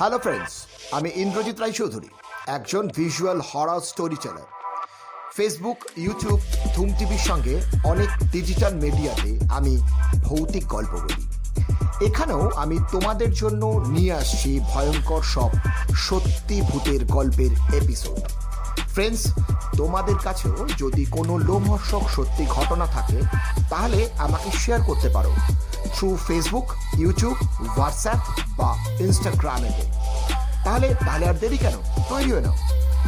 [0.00, 0.54] Hello friends
[0.96, 2.10] আমি ইন্দ্রজিৎ রায়চৌধুরী,
[2.56, 4.48] একজন visual horror story teller
[5.36, 6.38] Facebook YouTube
[6.74, 7.54] Dhoom টিভির সঙ্গে
[7.92, 9.74] অনেক ডিজিটাল মিডিয়াতে আমি
[10.26, 11.24] ভৌতিক গল্প বলি।
[12.08, 13.62] এখানেও আমি তোমাদের জন্য
[13.94, 15.50] নিয়ে আসছি ভয়ঙ্কর সব
[16.06, 18.20] সত্যি ভূতের গল্পের এপিসোড
[18.94, 19.22] ফ্রেন্ডস
[19.76, 23.18] তোমাদের কাছেও যদি কোনো লোমহর্ষক সত্যি ঘটনা থাকে,
[23.70, 25.32] তাহলে আমাকে শেয়ার করতে পারো।
[25.96, 26.64] থ্রু ফেসবুক
[26.98, 27.36] ইউটিউব
[27.76, 28.16] হোয়াটসঅ্যাপ
[28.56, 29.70] বা ইনস্টাগ্রামে
[30.64, 31.72] তাহলে তাহলে আর দেরি কেন?
[32.08, 32.54] তৈরি হয়ে নাও।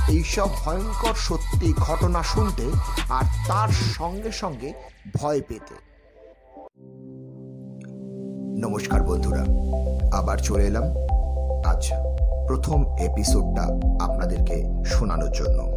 [0.08, 2.70] এইসব ভয়ঙ্কর সত্যি ঘটনা শুনতে
[3.08, 4.72] আর তার সঙ্গে সঙ্গে
[5.20, 5.74] ভয় পেতে।
[8.60, 9.44] নমস্কার বন্ধুরা,
[10.16, 10.82] আবার চলে এলাম
[11.66, 11.92] আজ
[12.46, 13.62] প্রথম এপিসোডটা
[14.04, 15.73] আপনাদেরকে শোনানোর জন্য।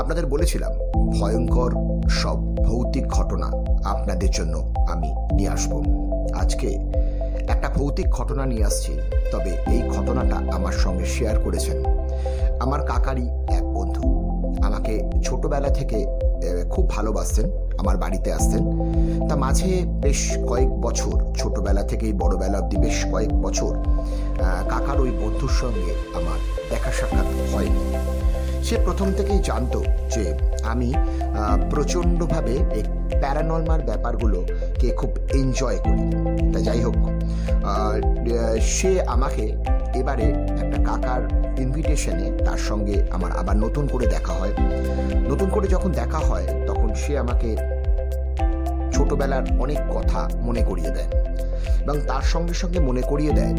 [0.00, 0.72] আপনাদের বলেছিলাম,
[1.18, 1.70] ভয়ঙ্কর
[2.20, 3.48] সব ভৌতিক ঘটনা
[3.84, 4.54] আপনাদের জন্য
[4.92, 5.72] আমি নিয়ে আসব।
[6.42, 6.68] আজকে
[7.52, 8.92] একটা ভৌতিক ঘটনা নিয়ে আসছি,
[9.32, 11.78] তবে এই ঘটনাটা আমার সঙ্গে শেয়ার করেছেন
[12.64, 13.26] আমার কাকারই
[13.58, 14.04] এক বন্ধু।
[14.66, 14.94] আমাকে
[15.26, 15.98] ছোটবেলা থেকে
[16.74, 17.46] খুব ভালোবাসতেন,
[17.80, 18.62] আমার বাড়িতে আসতেন।
[19.28, 19.70] তা মাঝে
[20.04, 23.72] বেশ কয়েক বছর, ছোটবেলা থেকেই, বড়বেলা অব্দি বেশ কয়েক বছর
[24.72, 26.38] কাকার ওই বন্ধুর সঙ্গে আমার
[26.70, 27.82] দেখা সাক্ষাৎ হয়নি।
[28.66, 29.78] সে প্রথম থেকেই জানতো
[30.14, 30.24] যে
[30.72, 30.88] আমি
[31.72, 32.82] প্রচণ্ডভাবে এই
[33.22, 36.04] প্যারানর্মাল ব্যাপারগুলোকে খুব এনজয় করি।
[36.52, 36.96] তা যাই হোক
[38.74, 39.44] সে আমাকে
[40.00, 40.26] এবারে
[40.62, 41.22] একটা কাকার
[41.64, 44.54] ইনভিটেশনে তার সঙ্গে আমার আবার নতুন করে দেখা হয়।
[45.30, 47.48] নতুন করে যখন দেখা হয়, তখন সে আমাকে
[48.94, 51.10] ছোটবেলার অনেক কথা মনে করিয়ে দেয়
[51.82, 53.54] এবং তার সঙ্গে সঙ্গে মনে করিয়ে দেয়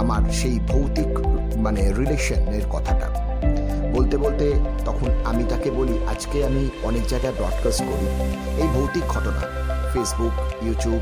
[0.00, 1.12] আমার সেই ভৌতিক
[1.64, 3.08] মানে রিলেশনের কথাটা।
[3.92, 4.52] বলতে বলতে
[4.84, 8.06] তখন আমি তাকে বলি, আজকে আমি অনেক জায়গায় ব্রডকাস্ট করি।
[8.60, 9.42] এই ভৌতিক ঘটনা
[9.92, 11.00] ফেসবুক ইউটিউব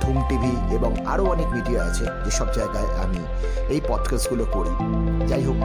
[0.00, 3.18] ধুম টিভি এবং আরও অনেক মিডিয়া আছে যেসব জায়গায় আমি
[3.68, 4.70] এই পডকাস্টগুলো করি।
[5.26, 5.56] যাই হোক,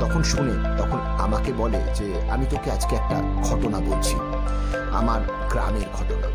[0.00, 4.16] তখন শুনে, তখন আমাকে বলে যে, আমি তোকে আজকে একটা ঘটনা বলছি,
[4.92, 5.20] আমার
[5.50, 6.28] গ্রামের ঘটনা।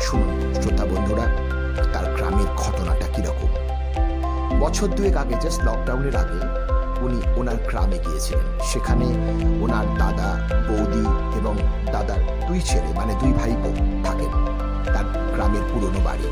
[0.00, 1.26] শুনুন, শ্রোতা বন্ধুরা,
[1.92, 3.50] তার গ্রামের ঘটনাটা কীরকম?
[4.60, 6.69] বছর দুয়েক আগে জাস্ট লকডাউনের আগে
[7.04, 9.06] উনি ওনার গ্রামে গিয়েছিলেন। সেখানে
[9.64, 10.28] ওনার দাদা,
[10.68, 11.04] বৌদি
[11.38, 11.54] এবং
[11.92, 14.32] দাদার দুই ছেলে মানে দুই ভাই বোন থাকেন
[14.94, 16.26] তার গ্রামের পুরনো বাড়ি।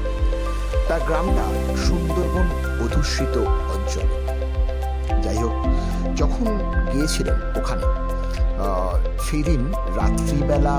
[0.89, 1.45] তার গ্রামটা
[1.87, 2.47] সুন্দরবন
[2.85, 3.35] অধুষ্ঠিত
[3.75, 4.07] অঞ্চল।
[5.25, 5.55] যাই হোক,
[6.21, 6.47] যখন
[6.93, 7.87] গিয়েছিলেন ওখানে
[9.27, 9.63] সেই দিন
[9.99, 10.77] রাত্রিবেলা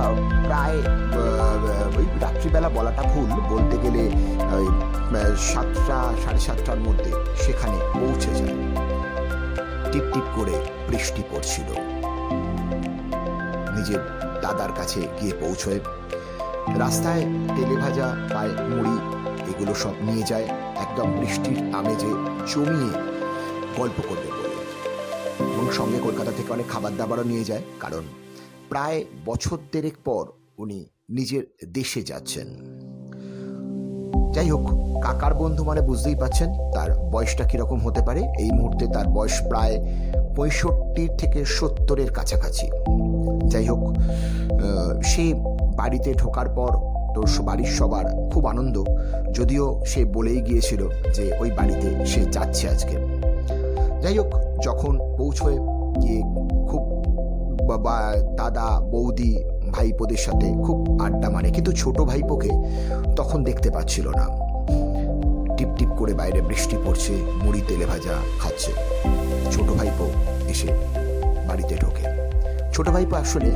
[0.47, 0.79] প্রায়
[1.97, 4.03] ওই রাত্রিবেলা বলাটা ভুল বলতে গেলে
[5.50, 7.11] সাতটা, সাড়ে সাতটার মধ্যে
[7.44, 8.56] সেখানে পৌঁছে যায়।
[9.91, 10.55] টিপ টিপ করে
[10.89, 11.69] বৃষ্টি পড়ছিল।
[13.75, 14.01] নিজের
[14.44, 15.79] দাদার কাছে গিয়ে পৌঁছয়।
[16.83, 17.23] রাস্তায়
[17.55, 18.95] তেলে ভাজা পায়ে মুড়ি,
[19.51, 22.11] এগুলো সব নিয়ে যায়, একদম বৃষ্টির আমেজে
[22.51, 22.91] জমিয়ে
[23.79, 24.29] গল্প করবে
[25.53, 28.03] এবং সঙ্গে কলকাতা থেকে অনেক খাবার দাবারও নিয়ে যায়, কারণ
[28.69, 30.23] প্রায় বছর দেড়েক পর
[30.57, 30.79] উনি
[31.09, 31.44] নিজের
[31.77, 32.47] দেশে যাচ্ছেন।
[34.33, 34.65] যাই হোক,
[35.01, 39.75] কাকার বন্ধু মানে বুঝতেই পাচ্ছেন তার বয়সটা কীরকম হতে পারে। এই মুহূর্তে তার বয়স প্রায়
[40.35, 42.69] পঁয়ষট্টির থেকে সত্তরের কাছাকাছি।
[43.47, 43.81] যাই হোক
[45.03, 45.33] সে
[45.75, 46.71] বাড়িতে ঢোকার পর
[47.15, 48.75] তোর বাড়ির সবার খুব আনন্দ।
[49.31, 50.81] যদিও সে বলেই গিয়েছিল
[51.15, 52.95] যে ওই বাড়িতে সে যাচ্ছে আজকে।
[54.01, 54.29] যাই হোক,
[54.63, 55.57] যখন পৌঁছয়
[56.01, 56.21] গিয়ে
[56.69, 56.81] খুব
[58.37, 59.33] দাদা, বৌদি
[59.75, 62.52] ভাইপোদের সাথে খুব আড্ডা মারে, কিন্তু ছোট ভাইপোকে
[63.16, 64.25] তখন দেখতে পাচ্ছিল না।
[65.57, 67.13] টিপ টিপ করে বাইরে বৃষ্টি পড়ছে,
[67.44, 68.72] মুড়ি তেলে ভাজা খাচ্ছে।
[69.53, 70.06] ছোট ভাইপো
[70.53, 70.69] এসে
[71.47, 72.06] বাড়িতে ঢোকে।
[72.74, 73.52] ছোট ভাইপো আসলে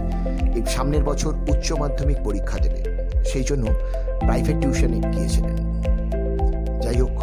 [0.57, 2.81] এই সামনের বছর উচ্চ মাধ্যমিক পরীক্ষা দেবে,
[3.31, 3.65] সেই জন্য
[4.19, 5.55] প্রাইভেট টিউশনে গিয়েছিলেন।
[6.83, 7.15] যাই হোক,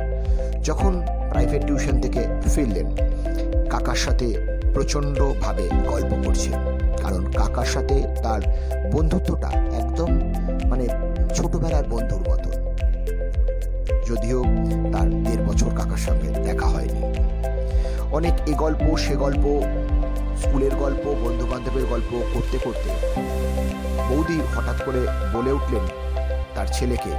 [0.68, 0.92] যখন
[1.30, 2.20] প্রাইভেট টিউশন থেকে
[2.52, 2.88] ফিরলেন,
[3.72, 4.26] কাকার সাথে
[4.74, 6.50] প্রচণ্ডভাবে গল্প করছে।
[7.02, 8.40] কারণ কাকার সাথে তার
[8.92, 10.10] বন্ধুত্বটা একদম
[10.68, 10.88] মানে
[11.34, 12.50] ছোটবেলার বন্ধুর মতো
[14.06, 14.44] যদিও
[14.92, 17.02] তার দেড় বছর কাকার সঙ্গে দেখা হয়নি।
[18.12, 19.44] অনেক এ গল্প, সে গল্প,
[20.40, 22.90] স্কুলের গল্প বন্ধু বান্ধবের গল্প করতে করতে
[24.08, 25.84] বৌদি হঠাৎ করে বলে উঠলেন
[26.54, 27.10] তার ছেলেকে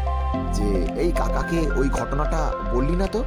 [0.54, 0.68] যে,
[1.02, 3.24] এই কাকাকে ওই ঘটনাটা বললি না তো?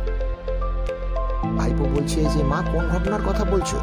[1.58, 3.76] ভাইপো বলছে যে, মা, কোন ঘটনার কথা বলছো?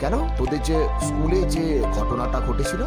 [0.00, 0.14] কেন?
[0.38, 1.64] তোদের যে স্কুলে যে
[1.96, 2.82] ঘটনাটা ঘটেছিল,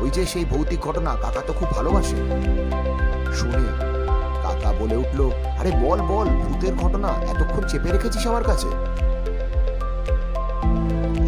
[0.00, 2.16] ওই যে সেই ভৌতিক ঘটনা, কাকা তো খুব ভালোবাসে।
[3.38, 3.62] শুনে
[4.44, 5.20] কাকা বলে উঠল,
[5.60, 8.68] আরে বল বল, ভূতের ঘটনা, এতক্ষণ চেপে রেখেছিস আমার কাছে?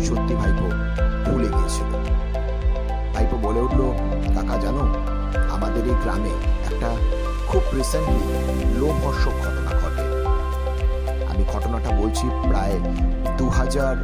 [0.07, 0.67] সত্যি ভাইপো
[1.27, 1.91] ভুলে গিয়েছিল।
[3.15, 3.81] ভাইপো বলে উঠল,
[4.35, 4.85] কাকা, জানো,
[5.55, 6.33] আমাদের এই গ্রামে
[6.69, 6.89] একটা
[7.49, 8.21] খুব রিসেন্টলি
[8.81, 10.05] লোমহর্ষক ঘটনা ঘটে।
[11.31, 12.77] আমি ঘটনাটা বলছি বলছি প্রায়
[13.41, 13.97] দু হাজার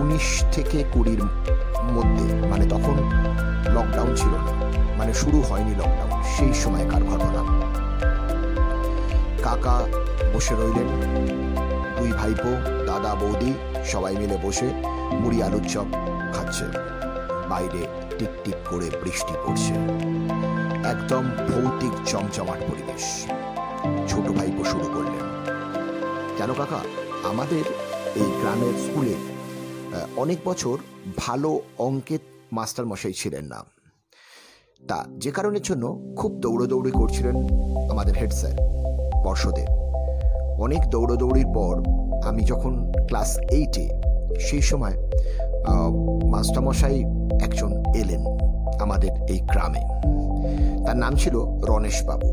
[0.00, 1.22] উনিশ থেকে কুড়ির
[1.96, 2.96] মধ্যে মানে তখন
[3.76, 4.52] লকডাউন ছিল। না
[4.98, 7.40] মানে শুরু হয়নি লকডাউন সেই সময়কার ঘটনা
[9.46, 9.76] কাকা
[10.32, 10.88] বসে রইলেন,
[11.98, 12.52] দুই ভাইপো,
[12.88, 13.52] দাদা, বৌদি,
[13.92, 14.68] সবাই মিলে বসে
[15.20, 15.88] মুড়ি আলুর চপ
[16.34, 16.66] খাচ্ছে।
[17.50, 17.82] বাইরে
[18.18, 19.74] টিপ করে বৃষ্টি পড়ছে।
[20.92, 23.04] একদম ভৌতিক চমচমাট পরিবেশ।
[24.10, 25.24] ছোট ভাইপো শুরু করলেন,
[26.38, 26.80] কেন কাকা?
[27.30, 27.64] আমাদের
[28.16, 29.14] এই গ্রামের স্কুলে
[30.16, 30.76] অনেক বছর
[31.16, 32.18] ভালো অঙ্কের
[32.52, 33.64] মাস্টার মশাই ছিলেন না।
[34.88, 37.36] তা যে কারণের জন্য খুব দৌড়োদৌড়ি করছিলেন
[37.90, 38.56] আমাদের হেড স্যার
[39.24, 39.64] বর্ষদে
[40.60, 41.74] অনেক দৌড়োদৌড়ির পর
[42.28, 43.88] আমি যখন ক্লাস এইটে
[44.40, 44.94] সেই সময়
[46.30, 47.04] মাস্টারমশাই
[47.42, 48.22] একজন এলেন
[48.80, 49.82] আমাদের এই গ্রামে।
[50.86, 51.34] তার নাম ছিল
[51.68, 52.28] রণেশ বাবু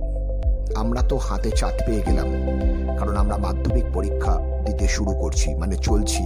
[0.75, 2.27] আমরা তো হাতে চাট পেয়ে গেলাম,
[2.99, 4.33] কারণ আমরা মাধ্যমিক পরীক্ষা
[4.65, 6.23] দিতে শুরু করছি মানে চলছি।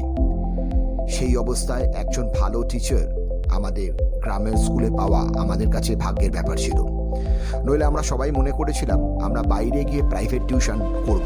[1.10, 3.06] সেই অবস্থায় একজন ভালো টিচার
[3.54, 3.90] আমাদের
[4.24, 6.78] গ্রামের স্কুলে পাওয়া আমাদের কাছে ভাগ্যের ব্যাপার ছিল।
[7.66, 11.25] নইলে আমরা সবাই মনে করেছিলাম, আমরা বাইরে গিয়ে প্রাইভেট টিউশন করব।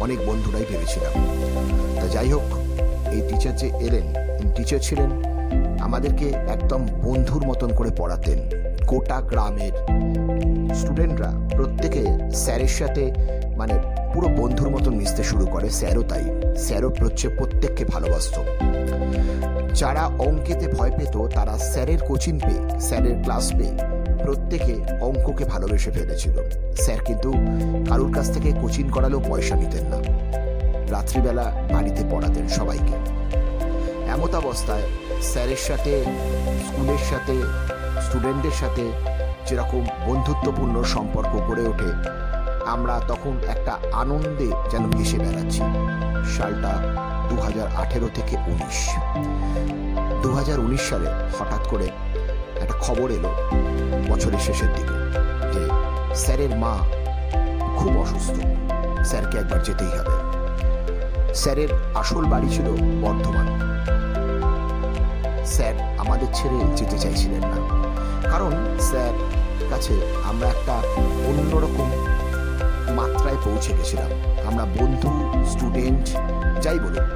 [0.00, 1.12] অনেক বন্ধুরাই ভেবেছিলাম।
[2.00, 2.48] তা যাই হোক,
[3.14, 4.06] এই টিচার যে এলেন
[4.56, 5.10] টিচার ছিলেন,
[5.80, 8.61] আমাদেরকে একদম বন্ধুর মতন করে পড়াতেন।
[8.92, 9.72] গোটা গ্রামের
[10.74, 12.04] স্টুডেন্টরা প্রত্যেকে
[12.34, 13.12] স্যারের সাথে
[13.56, 13.74] মানে
[14.14, 16.24] পুরো বন্ধুর মতন মিশতে শুরু করে। স্যারও তাই।
[16.56, 18.34] স্যারও হচ্ছে প্রত্যেককে ভালোবাসত।
[19.74, 23.72] যারা অঙ্কেতে ভয় পেত, তারা স্যারের কোচিং পেয়ে স্যারের ক্লাস পেয়ে
[24.24, 26.32] প্রত্যেকে অঙ্ককে ভালোবেসে ফেলেছিল।
[26.76, 27.32] স্যার কিন্তু
[27.88, 29.98] কারুর কাছ থেকে কোচিং করালেও পয়সা নিতেন না।
[30.90, 33.21] রাত্রিবেলা বাড়িতে পড়াতেন সবাইকে।
[34.12, 34.82] এমত অবস্থায়
[35.22, 36.04] স্যারের সাথে,
[36.66, 37.34] স্কুলের সাথে,
[38.02, 38.92] স্টুডেন্টদের সাথে
[39.46, 41.90] যেরকম বন্ধুত্বপূর্ণ সম্পর্ক গড়ে ওঠে,
[42.66, 45.62] আমরা তখন একটা আনন্দে যেন ভেসে বেড়াচ্ছি।
[46.36, 46.72] সালটা
[47.28, 48.78] দু হাজার আঠেরো থেকে উনিশ।
[50.22, 50.28] দু
[50.66, 51.86] উনিশ সালে হঠাৎ করে
[52.62, 53.30] একটা খবর এলো
[54.08, 54.94] বছরের শেষের দিকে
[55.52, 55.62] যে
[56.14, 56.74] স্যারের মা
[57.76, 58.36] খুব অসুস্থ।
[59.04, 60.16] স্যারকে একবার যেতেই হবে।
[61.34, 62.66] স্যারের আসল বাড়ি ছিল
[63.02, 63.71] বর্ধমান।
[65.54, 67.58] স্যার আমাদের ছেড়ে যেতে চাইছিলেন না।
[68.32, 68.52] কারণ
[68.88, 69.14] স্যার
[69.70, 69.94] কাছে
[70.30, 70.74] আমরা একটা
[71.30, 71.88] অন্যরকম
[72.98, 74.10] মাত্রায় পৌঁছে গেছিলাম।
[74.48, 75.10] আমরা বন্ধু,
[75.52, 76.06] স্টুডেন্ট,
[76.64, 77.06] যাই বলুন,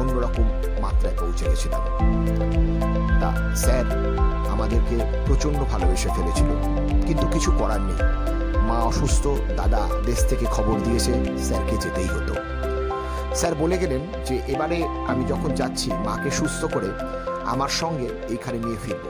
[0.00, 0.46] অন্যরকম
[0.80, 1.82] মাত্রায় পৌঁছে গেছিলাম।
[3.20, 3.86] তা স্যার
[4.54, 4.96] আমাদেরকে
[5.26, 6.50] প্রচণ্ড ভালোবেসে ফেলেছিল,
[7.06, 8.00] কিন্তু কিছু করার নেই।
[8.68, 9.24] মা অসুস্থ,
[9.56, 11.12] দাদা দেশ থেকে খবর দিয়েছে,
[11.46, 12.34] স্যারকে যেতেই হতো।
[13.34, 16.90] স্যার বলে গেলেন যে, এবারে আমি যখন যাচ্ছি, মাকে সুস্থ করে
[17.46, 19.04] আমার সঙ্গে এইখানে নিয়ে ফিরব।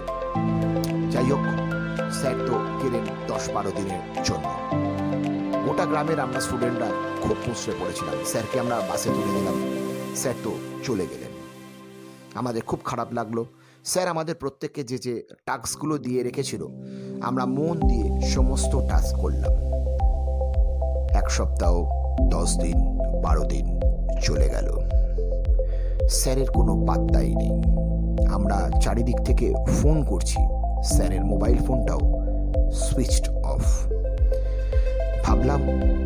[1.10, 1.38] যাই হোক
[2.12, 2.52] স্যার তো
[2.82, 4.46] গেলেন দশ বারো দিনের জন্য।
[5.68, 6.86] গোটা গ্রামের আমরা স্টুডেন্টরা
[7.22, 9.54] খুব মুসড়ে পড়েছিলাম। স্যারকে আমরা বাসে তুলে দিলাম।
[10.16, 10.52] স্যার তো
[10.84, 11.32] চলে গেলেন।
[12.34, 13.44] আমাদের খুব খারাপ লাগল।
[13.84, 16.66] স্যার আমাদের প্রত্যেককে যে যে টাস্কগুলো দিয়ে রেখেছিল,
[17.22, 19.52] আমরা মন দিয়ে সমস্ত টাস্ক করলাম।
[21.16, 21.84] এক সপ্তাহ,
[22.30, 23.80] দশ দিন, বারো দিন
[24.22, 24.78] চলে গেল।
[26.08, 27.82] স্যারের কোনো পাত্তাই নেই।
[28.30, 30.38] আমরা চারিদিক থেকে ফোন করছি।
[30.82, 32.00] স্যারের মোবাইল ফোনটাও
[32.72, 33.62] সুইচড অফ
[35.24, 35.60] ভাবলাম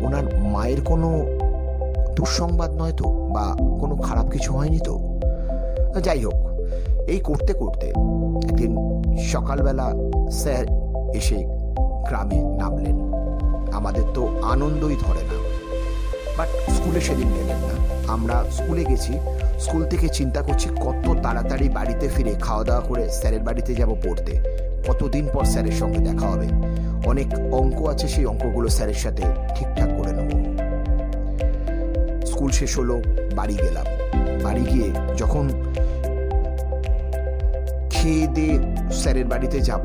[0.05, 1.25] ওনার মায়ের কোনো
[2.15, 5.19] দুঃসংবাদ নয় তো, বা কোনো খারাপ কিছু হয়নি তো?
[6.03, 6.33] যাই হোক,
[7.07, 7.87] এই করতে করতে
[8.49, 8.77] একদিন
[9.17, 9.93] সকালবেলা
[10.31, 10.65] স্যার
[11.13, 11.35] এসে
[12.07, 12.97] গ্রামে নামলেন।
[13.73, 15.37] আমাদের তো আনন্দই ধরে না।
[16.37, 17.75] বাট স্কুলে সেদিন গেলেন না।
[18.13, 19.13] আমরা স্কুলে গেছি
[19.59, 24.33] স্কুল থেকে চিন্তা করছি কত তাড়াতাড়ি বাড়িতে ফিরে খাওয়া দাওয়া করে স্যারের বাড়িতে যাব পড়তে।
[24.87, 26.47] কতদিন পর স্যারের সঙ্গে দেখা হবে?
[27.05, 29.23] অনেক অঙ্ক আছে, সেই অঙ্কগুলো স্যারের সাথে
[29.55, 30.29] ঠিকঠাক করে নেব।
[32.25, 33.01] স্কুল শেষ হলো,
[33.35, 33.85] বাড়ি গেলাম।
[34.43, 35.49] বাড়ি গিয়ে যখন
[37.89, 38.59] খেয়ে দিয়ে
[38.91, 39.83] স্যারের বাড়িতে যাব,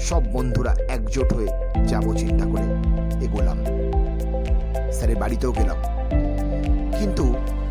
[0.00, 1.48] সব বন্ধুরা একজোট হয়ে
[1.88, 2.66] যাব চিন্তা করে
[3.24, 3.58] এগোলাম।
[4.92, 5.76] স্যারের বাড়িতেও গেলাম।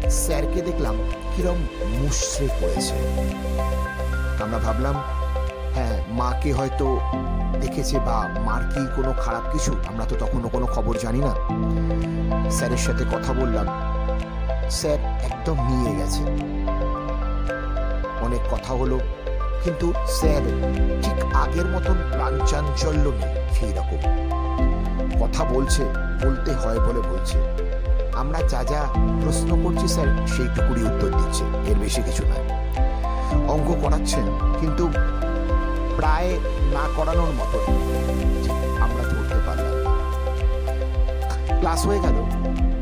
[0.09, 0.95] স্যারকে দেখলাম
[1.35, 1.57] কিরম
[1.99, 2.95] মুশড়ে পড়েছে।
[4.43, 4.95] আমরা ভাবলাম
[5.75, 6.99] হ্যাঁ মাকে হয়তো
[7.61, 9.75] দেখেছে বা মার কি কোনো খারাপ কিছু?
[9.87, 11.33] আমরা তো তখনও কোনো খবর জানি না।
[12.51, 13.67] স্যারের সাথে কথা বললাম।
[14.69, 16.21] স্যার একদম নিয়ে গেছে।
[18.21, 18.99] অনেক কথা হলো,
[19.63, 20.41] কিন্তু স্যার
[21.01, 23.99] ঠিক আগের মতন প্রাণচাঞ্চল্য নেই সেই রকম
[25.21, 25.83] কথা বলছে,
[26.25, 27.64] বলতে হয় বলে বলছে।
[28.15, 28.81] আমরা যা যা
[29.21, 32.45] প্রশ্ন করছি স্যার, সেইটুকুরই উত্তর দিচ্ছে। এর বেশি কিছু নয়।
[33.47, 34.25] অঙ্ক করাচ্ছেন,
[34.59, 34.87] কিন্তু
[35.97, 36.29] প্রায়
[36.73, 37.59] না করানোর মতো
[38.81, 39.73] আমরা ধরতে পারলাম।
[41.59, 42.17] ক্লাস হয়ে গেল।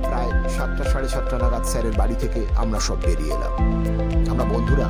[0.03, 3.53] প্রায় সাতটা, সাড়ে সাতটা নাগাদ স্যারের বাড়ি থেকে আমরা সব বেরিয়ে এলাম।
[4.31, 4.87] আমরা বন্ধুরা,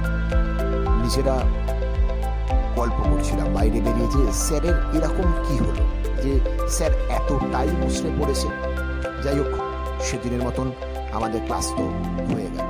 [1.04, 1.36] নিজেরা
[2.76, 5.84] গল্প করছিলাম, বাইরে বেরিয়ে যে স্যারের এরকম কি হলো?
[6.24, 6.34] যে
[6.70, 8.48] স্যার এতটাই মুসড়ে পড়েছে।
[9.24, 9.73] যাই হোক
[10.04, 10.72] সেদিনের মতন
[11.12, 11.84] আমাদের ক্লাস তো
[12.34, 12.68] হয়ে গেল।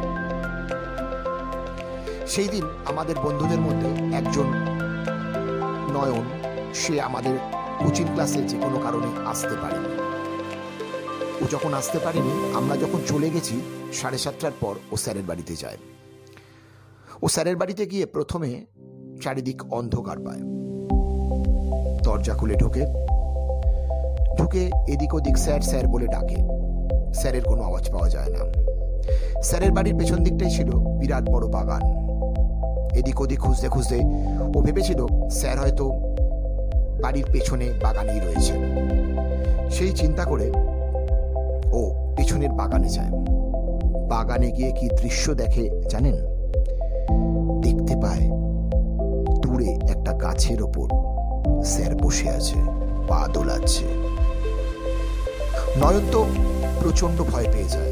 [2.27, 4.43] সেই দিন আমাদের বন্ধুদের মধ্যে একজন
[5.93, 6.25] নয়ন,
[6.73, 7.37] সে আমাদের
[7.79, 9.89] কোচিং ক্লাসে যে কোনো কারণে আসতে পারেনি।
[11.41, 13.61] ও যখন আসতে পারেনি, আমরা যখন চলে গেছি,
[13.93, 15.77] সাড়ে সাতটার পর ও স্যারের বাড়িতে যায়।
[17.21, 18.65] ও স্যারের বাড়িতে গিয়ে প্রথমে
[19.21, 20.41] চারিদিক অন্ধকার পায়।
[22.03, 22.85] দরজা খুলে ঢোকে।
[24.37, 26.62] ঢুকে এদিক ওদিক স্যার স্যার বলে ডাকে।
[27.13, 28.41] স্যারের কোনো আওয়াজ পাওয়া যায় না।
[29.43, 31.83] স্যারের বাড়ির পেছন দিকটাই ছিল বিরাট বড় বাগান।
[32.95, 33.97] এদিক ওদিক খুঁজতে খুঁজতে
[34.55, 35.85] ও ভেবেছিল স্যার হয়তো
[37.01, 38.53] বাড়ির পেছনে বাগানেই রয়েছে।
[39.71, 40.51] সেই চিন্তা করে
[41.73, 41.81] ও
[42.17, 43.11] পেছনের বাগানে যায়।
[44.09, 46.15] বাগানে গিয়ে কি দৃশ্য দেখে জানেন?
[47.61, 48.25] দেখতে পায়
[49.41, 50.87] দূরে একটা গাছের ওপর
[51.63, 52.59] স্যার বসে আছে,
[53.07, 53.85] পা দোলাচ্ছে।
[55.77, 56.25] নয়ন তো
[56.81, 57.91] প্রচণ্ড ভয় পেয়ে যায়।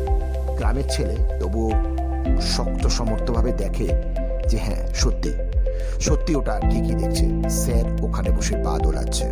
[0.57, 1.71] গ্রামের ছেলে তবুও
[2.41, 3.87] শক্ত সমর্থভাবে দেখে
[4.47, 5.33] যে হ্যাঁ সত্যি।
[5.99, 9.25] সত্যি ওটা ঠিকই দেখছে। স্যার ওখানে বসে পা দোলাচ্ছে।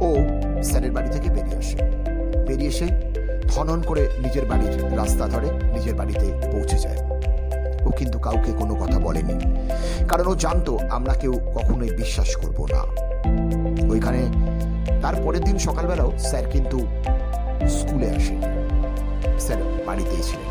[0.00, 0.16] ও
[0.62, 1.76] স্যারের বাড়ি থেকে বেরিয়ে আসে।
[2.48, 2.86] বেরিয়ে এসে
[3.48, 6.98] ধনন করে নিজের বাড়ির রাস্তা ধরে নিজের বাড়িতে পৌঁছে যায়।
[7.86, 9.64] ও কিন্তু কাউকে কোনো কথা বলেনি।
[10.08, 13.08] কারণ ও জানতো, আমরা কেউ কখনোই বিশ্বাস করব না।
[13.90, 14.26] ওইখানে
[15.02, 16.86] তার পরের দিন সকালবেলাও স্যার কিন্তু
[17.66, 18.34] স্কুলে আসে
[19.40, 20.50] স্যার, বাড়িতেই ছিলেন।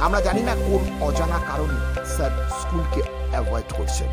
[0.00, 4.10] আমরা জানি না কোন অজানা কারণে স্যার স্কুলকে অ্যাভয়েড করছেন।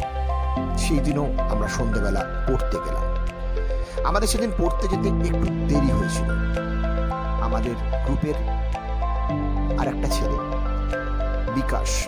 [0.78, 3.06] সেই দিনও আমরা সন্ধেবেলা পড়তে গেলাম।
[4.06, 6.30] আমাদের সেদিন পড়তে যেতে একটু দেরি হয়েছিল।
[7.42, 8.38] আমাদের গ্রুপের
[9.80, 10.38] আর একটা ছেলে,
[11.56, 12.08] বিকাশ,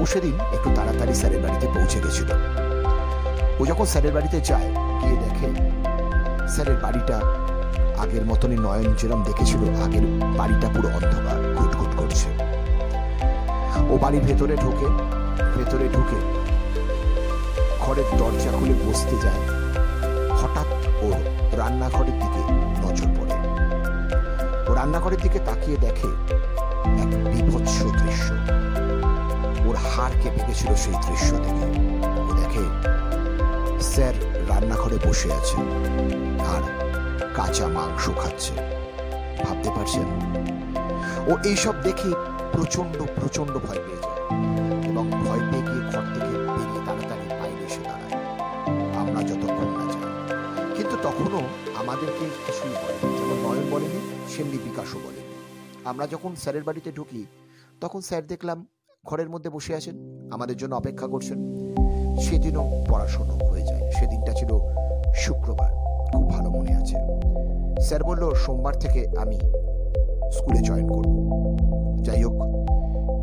[0.00, 2.30] ও সেদিন একটু তাড়াতাড়ি স্যারের বাড়িতে পৌঁছে গেছিল।
[3.60, 4.68] ও যখন স্যারের বাড়িতে যায়,
[5.00, 5.48] গিয়ে দেখে
[6.48, 7.16] স্যারের বাড়িটা
[8.02, 10.04] আগের মতনই নয়ন যেরম দেখেছিল, আগের
[10.38, 12.28] বাড়িটা পুরো অন্ধকার, ঘুটঘুট করছে।
[13.90, 14.88] ও বাড়ির ভেতরে ঢোকে,
[15.56, 16.18] ভেতরে ঢুকে
[17.80, 19.42] ঘরের দরজা খুলে বসতে যায়।
[20.40, 20.68] হঠাৎ
[21.02, 21.18] ওর
[21.58, 22.42] রান্নাঘরের দিকে
[22.84, 23.36] নজর পড়ে।
[24.68, 26.10] ও রান্নাঘরের দিকে তাকিয়ে দেখে
[27.02, 28.28] এক বিভৎস দৃশ্য।
[29.68, 31.66] ওর হাড় কেঁপে গেছিল সেই দৃশ্য দেখে।
[32.28, 32.64] ও দেখে,
[33.92, 34.14] স্যার
[34.48, 35.56] রান্নাঘরে বসে আছে।
[36.54, 36.62] আর
[37.34, 38.54] কাঁচা মাংস খাচ্ছে।
[39.44, 40.08] ভাবতে পারছেন?
[41.26, 42.10] ও এইসব দেখে
[42.52, 44.20] প্রচণ্ড প্রচণ্ড ভয় পেয়ে যায়
[44.88, 48.24] এবং ভয় পেয়ে গিয়ে ঘর থেকে বেরিয়ে তাড়াতাড়ি বাইরে এসে দাঁড়ায়।
[48.96, 50.12] আমরা যতক্ষণ না যাই
[50.76, 51.40] কিন্তু তখনও
[51.76, 55.34] আমাদেরকে কিছুই বলেনি। যেমন নয়ন বলেনি, সেমনি বিকাশও বলেনি।
[55.84, 57.26] আমরা যখন স্যারের বাড়িতে ঢুকি,
[57.80, 58.66] তখন স্যার দেখলাম
[59.04, 59.96] ঘরের মধ্যে বসে আছেন,
[60.32, 61.38] আমাদের জন্য অপেক্ষা করছেন।
[62.20, 64.48] সেদিনও পড়াশোনা হয়ে যায়। সেদিনটা ছিল
[65.14, 65.81] শুক্রবার।
[66.12, 66.96] খুব ভালো মনে আছে।
[67.80, 69.38] স্যার বলল, সোমবার থেকে আমি
[70.32, 71.12] স্কুলে জয়েন করব।
[72.02, 72.42] যাই হোক,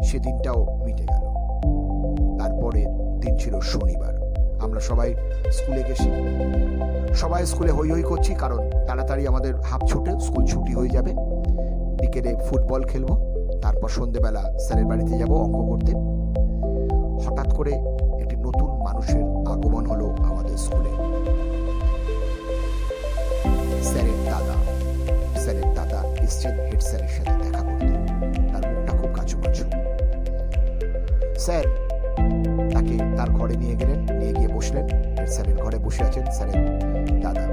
[0.04, 1.26] সেদিনটাও মিটে গেল।
[2.38, 2.86] তারপরে
[3.22, 4.20] দিন ছিল শনিবার।
[4.60, 5.16] আমরা সবাই
[5.52, 6.12] স্কুলে গেছি।
[7.14, 11.14] সবাই স্কুলে হই হই করছি, কারণ তাড়াতাড়ি আমাদের হাফ ছুটে, স্কুল ছুটি হয়ে যাবে।
[12.02, 13.08] বিকেলে ফুটবল খেলব,
[13.62, 15.94] তারপর সন্ধেবেলা স্যারের বাড়িতে যাব অঙ্ক করতে।
[17.26, 17.74] হঠাৎ করে
[18.20, 20.90] একটি নতুন মানুষের আগমন হলো আমাদের স্কুলে।
[23.84, 24.56] স্যারের দাদা।
[25.40, 27.86] স্যারের দাদা এসছেন হেড স্যারের সাথে দেখা করতে।
[28.52, 29.66] তার মুখটা খুব কাছু কাছু
[31.40, 31.66] স্যার,
[32.74, 34.86] তাকে তার ঘরে নিয়ে গেলেন, নিয়ে গিয়ে বসলেন।
[35.20, 36.60] হেড স্যারের ঘরে বসে আছেন স্যারের
[37.22, 37.44] দাদা।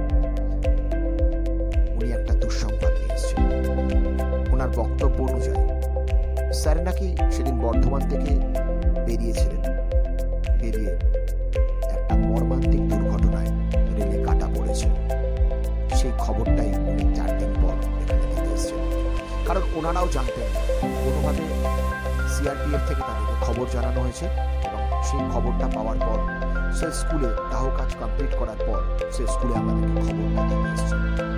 [1.96, 3.42] উনি একটা দুঃসংবাদ নিয়ে এসছেন।
[4.52, 5.62] ওনার বক্তব্য অনুযায়ী,
[6.52, 8.32] স্যার নাকি সেদিন বর্ধমান থেকে
[9.06, 9.62] বেরিয়েছিলেন।
[10.60, 10.92] বেরিয়ে
[19.46, 20.46] কারণ ওনারাও জানতেন।
[21.04, 21.44] কোনোভাবে
[22.34, 24.26] সিআরপিএফ থেকে তাদেরকে খবর জানানো হয়েছে
[24.66, 26.18] এবং সেই খবরটা পাওয়ার পর
[26.78, 28.78] সে স্কুলে দাহ কাজ কমপ্লিট করার পর
[29.14, 31.35] সে স্কুলে আমাদেরকে খবরটা দিয়ে এসেছেন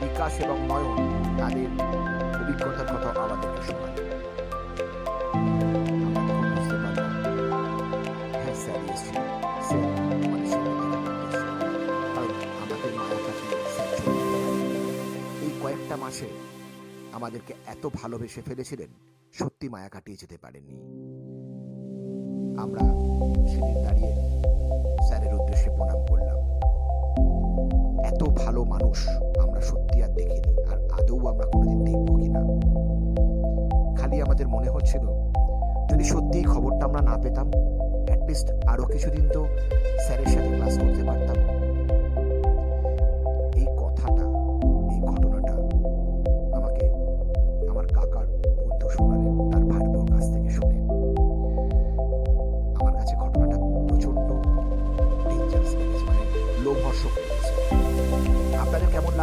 [0.00, 0.98] বিকাশ এবং নয়ন
[1.38, 1.68] তাদের
[2.40, 3.28] অভিজ্ঞতার কথা হ্যাঁ
[3.78, 4.08] আমাদের।
[15.42, 16.28] এই কয়েকটা মাসে
[17.12, 18.88] আমাদেরকে এত ভালোবেসে ফেলেছিলেন,
[19.32, 20.76] সত্যি মায়া কাটিয়ে যেতে পারেননি।
[22.62, 22.84] আমরা
[23.48, 24.12] সেদিন দাঁড়িয়ে
[25.08, 26.57] স্যারের উদ্দেশ্যে প্রণাম করলাম।
[28.18, 28.98] এত ভালো মানুষ
[29.44, 32.40] আমরা সত্যি আর দেখিনি, আর আদৌ আমরা কোনোদিন দেখব কিনা?
[33.98, 35.04] খালি আমাদের মনে হচ্ছিল,
[35.90, 37.46] যদি সত্যিই খবরটা আমরা না পেতাম
[38.08, 39.40] অ্যাটলিস্ট আরও কিছুদিন তো
[40.04, 41.57] স্যারের সাথে ক্লাস করতে পারতাম।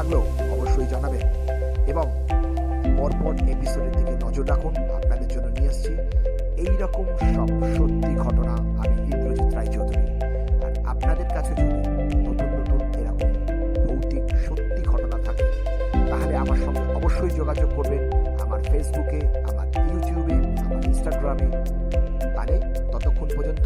[0.06, 0.22] লাগল
[0.52, 1.24] অবশ্যই জানাবেন।
[1.88, 2.06] এবং
[2.98, 5.92] পরপর এপিসোডের দিকে নজর রাখুন। আপনাদের জন্য নিয়ে আসছি
[6.64, 10.06] এইরকম সব সত্যি ঘটনা আমি ইন্দ্রজিৎ রায়চৌধুরী।
[10.66, 11.74] আর আপনাদের কাছে যদি
[12.28, 13.30] নতুন নতুন এরকম
[13.86, 15.46] ভৌতিক সত্যি ঘটনা থাকে,
[16.10, 18.02] তাহলে আমার সঙ্গে অবশ্যই যোগাযোগ করবেন
[18.42, 19.20] আমার ফেসবুকে
[19.50, 21.48] আমার ইউটিউবে আমার ইনস্টাগ্রামে
[22.36, 22.56] তাহলে
[22.92, 23.66] ততক্ষণ পর্যন্ত